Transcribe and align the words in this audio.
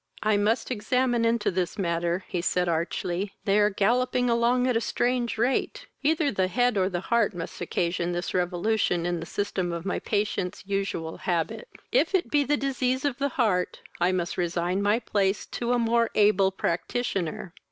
"I 0.23 0.35
must 0.35 0.71
examine 0.71 1.25
into 1.25 1.51
this 1.51 1.77
matter, 1.77 2.25
(said 2.41 2.67
he 2.67 2.71
archly.) 2.71 3.33
They 3.45 3.59
are 3.59 3.69
gallopping 3.69 4.31
along 4.31 4.65
at 4.65 4.75
a 4.75 4.81
strange 4.81 5.37
rate; 5.37 5.85
either 6.01 6.31
the 6.31 6.47
head 6.47 6.75
or 6.75 6.89
the 6.89 7.01
heart 7.01 7.35
must 7.35 7.61
occasion 7.61 8.11
this 8.11 8.33
revolution 8.33 9.05
in 9.05 9.19
the 9.19 9.27
system 9.27 9.71
of 9.71 9.85
my 9.85 9.99
patient's 9.99 10.65
usual 10.65 11.17
habit. 11.17 11.67
If 11.91 12.15
it 12.15 12.31
be 12.31 12.43
the 12.43 12.57
disease 12.57 13.05
of 13.05 13.19
the 13.19 13.29
heart, 13.29 13.81
I 13.99 14.11
must 14.11 14.39
resign 14.39 14.81
my 14.81 14.97
place 14.97 15.45
to 15.45 15.71
a 15.71 15.77
more 15.77 16.09
able 16.15 16.49
practitioner. 16.49 17.53